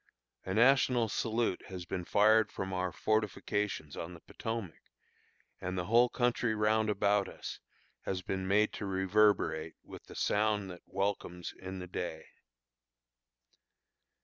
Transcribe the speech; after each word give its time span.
A 0.45 0.55
national 0.55 1.09
salute 1.09 1.61
has 1.67 1.85
been 1.85 2.05
fired 2.05 2.51
from 2.51 2.73
our 2.73 2.91
fortifications 2.91 3.95
on 3.95 4.15
the 4.15 4.19
Potomac, 4.19 4.81
and 5.59 5.77
the 5.77 5.85
whole 5.85 6.09
country 6.09 6.55
round 6.55 6.89
about 6.89 7.29
us 7.29 7.59
has 8.05 8.23
been 8.23 8.47
made 8.47 8.73
to 8.73 8.87
reverberate 8.87 9.75
with 9.83 10.05
the 10.05 10.15
sound 10.15 10.71
that 10.71 10.81
welcomes 10.87 11.53
in 11.55 11.77
the 11.77 11.85
day. 11.85 12.25